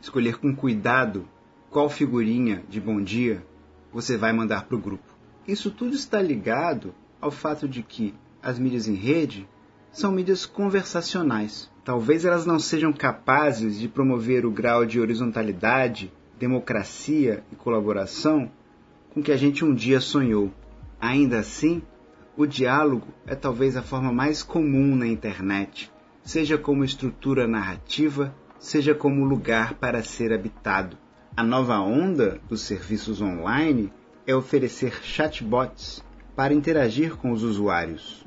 escolher 0.00 0.38
com 0.38 0.54
cuidado 0.54 1.28
qual 1.70 1.88
figurinha 1.88 2.62
de 2.68 2.80
bom 2.80 3.00
dia 3.00 3.44
você 3.92 4.16
vai 4.16 4.32
mandar 4.32 4.64
para 4.64 4.76
o 4.76 4.80
grupo. 4.80 5.04
Isso 5.46 5.70
tudo 5.70 5.94
está 5.94 6.20
ligado 6.22 6.94
ao 7.20 7.30
fato 7.30 7.68
de 7.68 7.82
que 7.82 8.14
as 8.42 8.58
mídias 8.58 8.88
em 8.88 8.94
rede 8.94 9.48
são 9.92 10.10
mídias 10.10 10.46
conversacionais. 10.46 11.70
Talvez 11.84 12.24
elas 12.24 12.46
não 12.46 12.58
sejam 12.58 12.92
capazes 12.92 13.78
de 13.78 13.88
promover 13.88 14.46
o 14.46 14.50
grau 14.50 14.86
de 14.86 15.00
horizontalidade, 15.00 16.12
democracia 16.38 17.44
e 17.52 17.56
colaboração 17.56 18.50
com 19.12 19.22
que 19.22 19.30
a 19.30 19.36
gente 19.36 19.64
um 19.64 19.74
dia 19.74 20.00
sonhou. 20.00 20.50
Ainda 21.00 21.38
assim, 21.38 21.82
o 22.36 22.46
diálogo 22.46 23.08
é 23.26 23.34
talvez 23.34 23.76
a 23.76 23.82
forma 23.82 24.10
mais 24.10 24.42
comum 24.42 24.96
na 24.96 25.06
internet, 25.06 25.91
seja 26.22 26.56
como 26.56 26.84
estrutura 26.84 27.46
narrativa, 27.46 28.34
seja 28.58 28.94
como 28.94 29.24
lugar 29.24 29.74
para 29.74 30.02
ser 30.02 30.32
habitado. 30.32 30.96
A 31.36 31.42
nova 31.42 31.78
onda 31.80 32.40
dos 32.48 32.60
serviços 32.62 33.20
online 33.20 33.92
é 34.26 34.34
oferecer 34.34 35.02
chatbots 35.02 36.02
para 36.36 36.54
interagir 36.54 37.16
com 37.16 37.32
os 37.32 37.42
usuários. 37.42 38.24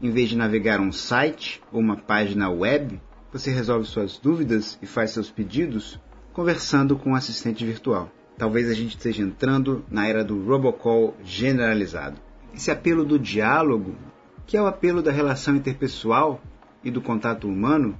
Em 0.00 0.10
vez 0.10 0.28
de 0.28 0.36
navegar 0.36 0.80
um 0.80 0.92
site 0.92 1.62
ou 1.72 1.80
uma 1.80 1.96
página 1.96 2.50
web, 2.50 3.00
você 3.32 3.50
resolve 3.50 3.86
suas 3.86 4.18
dúvidas 4.18 4.78
e 4.80 4.86
faz 4.86 5.10
seus 5.10 5.30
pedidos 5.30 5.98
conversando 6.32 6.96
com 6.96 7.10
um 7.10 7.14
assistente 7.14 7.64
virtual. 7.64 8.10
Talvez 8.36 8.68
a 8.68 8.74
gente 8.74 8.96
esteja 8.96 9.22
entrando 9.22 9.84
na 9.88 10.06
era 10.06 10.24
do 10.24 10.44
robocall 10.44 11.14
generalizado. 11.24 12.20
Esse 12.52 12.70
apelo 12.70 13.04
do 13.04 13.18
diálogo, 13.18 13.94
que 14.46 14.56
é 14.56 14.62
o 14.62 14.66
apelo 14.66 15.02
da 15.02 15.12
relação 15.12 15.56
interpessoal 15.56 16.40
e 16.84 16.90
do 16.90 17.00
contato 17.00 17.48
humano, 17.48 17.98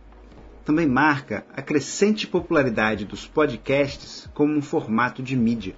também 0.64 0.86
marca 0.86 1.44
a 1.54 1.60
crescente 1.60 2.26
popularidade 2.26 3.04
dos 3.04 3.26
podcasts 3.26 4.28
como 4.34 4.54
um 4.54 4.62
formato 4.62 5.22
de 5.22 5.36
mídia. 5.36 5.76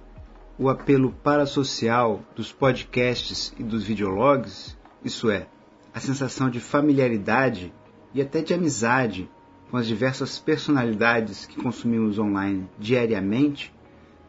O 0.57 0.69
apelo 0.69 1.11
parasocial 1.11 2.21
dos 2.35 2.51
podcasts 2.51 3.53
e 3.57 3.63
dos 3.63 3.83
videologs, 3.83 4.77
isso 5.03 5.29
é, 5.29 5.47
a 5.93 5.99
sensação 5.99 6.49
de 6.49 6.59
familiaridade 6.59 7.73
e 8.13 8.21
até 8.21 8.41
de 8.41 8.53
amizade 8.53 9.29
com 9.69 9.77
as 9.77 9.85
diversas 9.85 10.39
personalidades 10.39 11.45
que 11.45 11.61
consumimos 11.61 12.17
online 12.17 12.67
diariamente, 12.79 13.73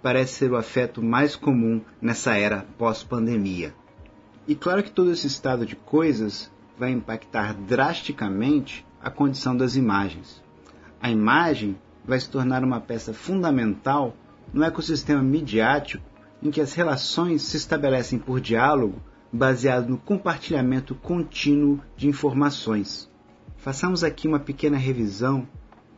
parece 0.02 0.34
ser 0.34 0.50
o 0.50 0.56
afeto 0.56 1.02
mais 1.02 1.36
comum 1.36 1.80
nessa 2.00 2.36
era 2.36 2.66
pós-pandemia. 2.76 3.74
E 4.46 4.54
claro 4.54 4.82
que 4.82 4.90
todo 4.90 5.10
esse 5.10 5.26
estado 5.26 5.64
de 5.64 5.76
coisas 5.76 6.50
vai 6.78 6.90
impactar 6.92 7.54
drasticamente 7.54 8.86
a 9.02 9.10
condição 9.10 9.56
das 9.56 9.76
imagens. 9.76 10.42
A 11.00 11.10
imagem 11.10 11.76
vai 12.04 12.18
se 12.18 12.30
tornar 12.30 12.64
uma 12.64 12.80
peça 12.80 13.12
fundamental 13.12 14.14
no 14.52 14.62
ecossistema 14.64 15.22
midiático 15.22 16.04
em 16.42 16.50
que 16.50 16.60
as 16.60 16.72
relações 16.72 17.42
se 17.42 17.56
estabelecem 17.56 18.18
por 18.18 18.40
diálogo 18.40 19.02
baseado 19.32 19.88
no 19.88 19.98
compartilhamento 19.98 20.94
contínuo 20.94 21.80
de 21.96 22.08
informações. 22.08 23.10
Façamos 23.56 24.02
aqui 24.02 24.26
uma 24.26 24.38
pequena 24.38 24.76
revisão 24.76 25.46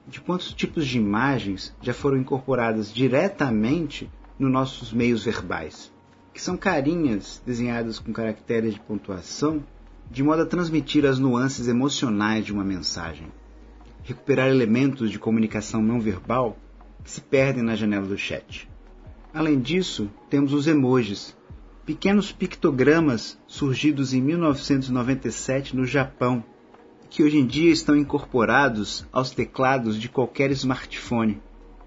de 0.08 0.20
quantos 0.20 0.52
tipos 0.52 0.87
de 0.87 0.99
imagens 0.99 1.75
já 1.80 1.94
foram 1.94 2.16
incorporadas 2.16 2.92
diretamente 2.92 4.10
nos 4.38 4.50
nossos 4.50 4.92
meios 4.92 5.25
verbais, 5.25 5.92
que 6.32 6.42
são 6.42 6.56
carinhas 6.56 7.40
desenhadas 7.46 7.99
com 7.99 8.12
caracteres 8.12 8.75
de 8.75 8.80
pontuação 8.80 9.62
de 10.11 10.23
modo 10.25 10.43
a 10.43 10.47
transmitir 10.47 11.07
as 11.07 11.21
nuances 11.21 11.69
emocionais 11.69 12.45
de 12.45 12.52
uma 12.52 12.64
mensagem, 12.64 13.29
recuperar 14.02 14.49
elementos 14.49 15.11
de 15.11 15.19
comunicação 15.21 15.81
não 15.81 16.00
verbal 16.00 16.59
que 17.05 17.11
se 17.11 17.21
perdem 17.21 17.62
na 17.62 17.76
janela 17.76 18.07
do 18.07 18.19
chat. 18.19 18.69
Além 19.33 19.61
disso, 19.61 20.11
temos 20.29 20.52
os 20.52 20.67
emojis, 20.67 21.37
pequenos 21.87 22.33
pictogramas 22.33 23.38
surgidos 23.47 24.12
em 24.12 24.21
1997 24.21 25.76
no 25.76 25.87
Japão, 25.87 26.43
que 27.08 27.23
hoje 27.23 27.39
em 27.39 27.47
dia 27.47 27.71
estão 27.71 27.97
incorporados 27.97 29.06
aos 29.13 29.30
teclados 29.30 30.00
de 30.00 30.08
qualquer 30.08 30.50
smartphone, 30.50 31.41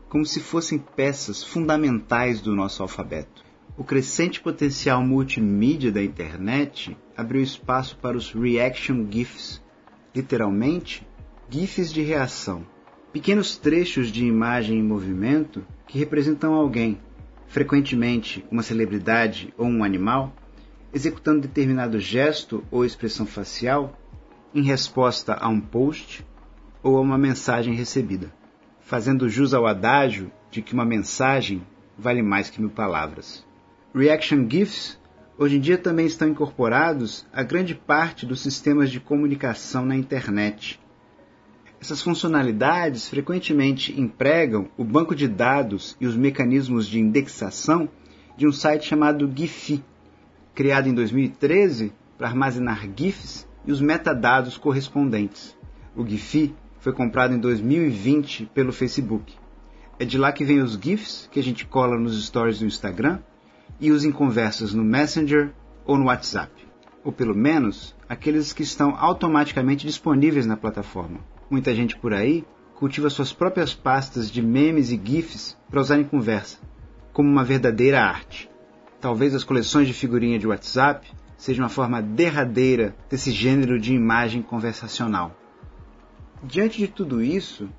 como 0.08 0.26
se 0.26 0.40
fossem 0.40 0.80
peças 0.80 1.44
fundamentais 1.44 2.40
do 2.40 2.56
nosso 2.56 2.82
alfabeto. 2.82 3.44
O 3.76 3.84
crescente 3.84 4.40
potencial 4.40 5.04
multimídia 5.04 5.92
da 5.92 6.04
internet 6.04 6.96
abriu 7.16 7.42
espaço 7.42 7.98
para 7.98 8.18
os 8.18 8.32
reaction 8.32 9.06
GIFs, 9.10 9.62
literalmente 10.14 11.08
GIFs 11.50 11.92
de 11.92 12.02
reação, 12.02 12.66
pequenos 13.12 13.58
trechos 13.58 14.08
de 14.08 14.26
imagem 14.26 14.80
em 14.80 14.84
movimento 14.84 15.66
que 15.86 16.00
representam 16.00 16.54
alguém, 16.54 17.00
frequentemente 17.48 18.44
uma 18.50 18.64
celebridade 18.64 19.54
ou 19.58 19.68
um 19.68 19.84
animal, 19.84 20.34
executando 20.94 21.42
determinado 21.42 22.00
gesto 22.00 22.64
ou 22.72 22.84
expressão 22.84 23.26
facial 23.26 23.98
em 24.54 24.62
resposta 24.62 25.34
a 25.34 25.48
um 25.48 25.60
post 25.60 26.26
ou 26.82 26.98
a 26.98 27.02
uma 27.02 27.18
mensagem 27.18 27.74
recebida, 27.74 28.34
fazendo 28.82 29.30
jus 29.30 29.54
ao 29.54 29.66
adágio 29.66 30.32
de 30.50 30.62
que 30.62 30.74
uma 30.74 30.86
mensagem 30.86 31.66
vale 31.98 32.22
mais 32.22 32.50
que 32.50 32.60
mil 32.60 32.70
palavras. 32.70 33.46
Reaction 33.94 34.48
GIFs 34.50 35.00
hoje 35.38 35.58
em 35.58 35.60
dia 35.60 35.78
também 35.78 36.06
estão 36.06 36.28
incorporados 36.28 37.26
a 37.34 37.44
grande 37.44 37.74
parte 37.76 38.26
dos 38.26 38.42
sistemas 38.42 38.92
de 38.92 39.00
comunicação 39.00 39.86
na 39.86 39.96
internet. 39.96 40.80
Essas 41.82 42.02
funcionalidades 42.02 43.10
frequentemente 43.10 44.00
empregam 44.00 44.70
o 44.78 44.84
banco 44.84 45.14
de 45.14 45.28
dados 45.28 45.98
e 46.00 46.06
os 46.06 46.16
mecanismos 46.16 46.88
de 46.88 47.00
indexação 47.00 47.90
de 48.38 48.48
um 48.48 48.52
site 48.52 48.88
chamado 48.88 49.30
Giphy, 49.36 49.84
criado 50.56 50.88
em 50.88 50.94
2013 50.94 51.92
para 52.18 52.28
armazenar 52.28 52.88
GIFs 52.96 53.48
e 53.66 53.72
os 53.72 53.82
metadados 53.82 54.58
correspondentes. 54.58 55.58
O 55.96 56.08
Giphy 56.08 56.56
foi 56.80 56.94
comprado 56.94 57.34
em 57.34 57.40
2020 57.40 58.46
pelo 58.54 58.72
Facebook. 58.72 59.34
É 60.00 60.06
de 60.06 60.18
lá 60.18 60.32
que 60.32 60.46
vem 60.46 60.62
os 60.62 60.74
GIFs 60.74 61.30
que 61.32 61.40
a 61.40 61.44
gente 61.44 61.66
cola 61.66 62.00
nos 62.00 62.26
stories 62.26 62.60
do 62.60 62.66
Instagram 62.66 63.20
e 63.80 63.92
usem 63.92 64.12
conversas 64.12 64.74
no 64.74 64.84
Messenger 64.84 65.52
ou 65.86 65.98
no 65.98 66.06
WhatsApp, 66.06 66.52
ou 67.04 67.12
pelo 67.12 67.36
menos 67.36 67.96
aqueles 68.08 68.54
que 68.54 68.64
estão 68.64 68.96
automaticamente 68.98 69.86
disponíveis 69.86 70.46
na 70.46 70.56
plataforma. 70.56 71.20
Muita 71.50 71.74
gente 71.76 71.98
por 71.98 72.14
aí 72.14 72.46
cultiva 72.76 73.10
suas 73.10 73.32
próprias 73.32 73.74
pastas 73.74 74.30
de 74.30 74.42
memes 74.42 74.92
e 74.92 75.02
GIFs 75.04 75.58
para 75.70 75.82
usar 75.82 76.00
em 76.00 76.04
conversa, 76.04 76.58
como 77.12 77.30
uma 77.30 77.44
verdadeira 77.44 78.02
arte. 78.02 78.50
Talvez 79.00 79.36
as 79.36 79.44
coleções 79.44 79.88
de 79.88 79.94
figurinha 79.94 80.40
de 80.40 80.48
WhatsApp 80.48 81.10
sejam 81.38 81.64
uma 81.64 81.70
forma 81.70 82.02
derradeira 82.02 82.96
desse 83.10 83.32
gênero 83.32 83.80
de 83.80 83.94
imagem 83.94 84.42
conversacional. 84.42 85.36
Diante 86.42 86.78
de 86.78 86.88
tudo 86.88 87.22
isso, 87.22 87.70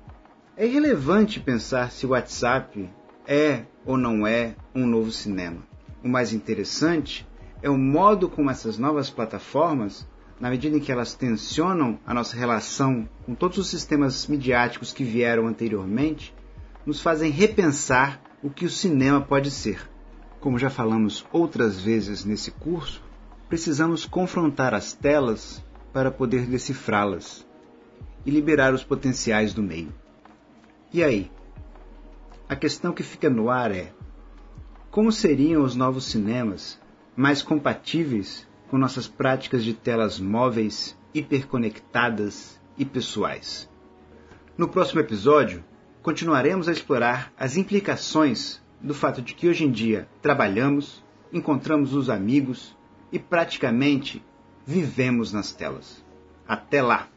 é 0.57 0.65
irrelevante 0.65 1.39
pensar 1.39 1.91
se 1.91 2.05
o 2.05 2.09
WhatsApp 2.09 2.89
é 3.27 3.63
ou 3.85 3.97
não 3.97 4.25
é 4.25 4.55
um 4.73 4.85
novo 4.85 5.11
cinema. 5.11 5.63
O 6.05 6.07
mais 6.07 6.31
interessante 6.31 7.27
é 7.63 7.69
o 7.69 7.75
modo 7.75 8.29
como 8.29 8.51
essas 8.51 8.77
novas 8.77 9.09
plataformas, 9.09 10.07
na 10.39 10.51
medida 10.51 10.77
em 10.77 10.79
que 10.79 10.91
elas 10.91 11.15
tensionam 11.15 11.99
a 12.05 12.13
nossa 12.13 12.37
relação 12.37 13.09
com 13.25 13.33
todos 13.33 13.57
os 13.57 13.67
sistemas 13.67 14.27
midiáticos 14.27 14.93
que 14.93 15.03
vieram 15.03 15.47
anteriormente, 15.47 16.31
nos 16.85 17.01
fazem 17.01 17.31
repensar 17.31 18.21
o 18.43 18.51
que 18.51 18.65
o 18.65 18.69
cinema 18.69 19.19
pode 19.19 19.49
ser. 19.49 19.89
Como 20.39 20.59
já 20.59 20.69
falamos 20.69 21.25
outras 21.33 21.81
vezes 21.81 22.23
nesse 22.23 22.51
curso, 22.51 23.01
precisamos 23.49 24.05
confrontar 24.05 24.75
as 24.75 24.93
telas 24.93 25.65
para 25.91 26.11
poder 26.11 26.45
decifrá-las 26.45 27.43
e 28.23 28.29
liberar 28.29 28.75
os 28.75 28.83
potenciais 28.83 29.55
do 29.55 29.63
meio. 29.63 29.91
E 30.93 31.03
aí? 31.03 31.31
A 32.47 32.55
questão 32.55 32.93
que 32.93 33.01
fica 33.01 33.27
no 33.27 33.49
ar 33.49 33.71
é: 33.71 33.91
como 34.95 35.11
seriam 35.11 35.61
os 35.61 35.75
novos 35.75 36.05
cinemas 36.05 36.79
mais 37.17 37.41
compatíveis 37.41 38.47
com 38.69 38.77
nossas 38.77 39.05
práticas 39.05 39.61
de 39.61 39.73
telas 39.73 40.21
móveis, 40.21 40.97
hiperconectadas 41.13 42.57
e 42.77 42.85
pessoais? 42.85 43.69
No 44.57 44.69
próximo 44.69 45.01
episódio, 45.01 45.61
continuaremos 46.01 46.69
a 46.69 46.71
explorar 46.71 47.33
as 47.37 47.57
implicações 47.57 48.63
do 48.79 48.93
fato 48.93 49.21
de 49.21 49.33
que 49.33 49.49
hoje 49.49 49.65
em 49.65 49.69
dia 49.69 50.07
trabalhamos, 50.21 51.03
encontramos 51.33 51.93
os 51.93 52.09
amigos 52.09 52.73
e 53.11 53.19
praticamente 53.19 54.23
vivemos 54.65 55.33
nas 55.33 55.51
telas. 55.51 56.05
Até 56.47 56.81
lá! 56.81 57.09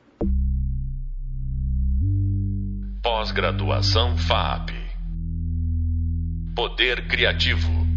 Pós-graduação 3.04 4.18
FAP 4.18 4.77
Poder 6.58 7.06
Criativo. 7.06 7.87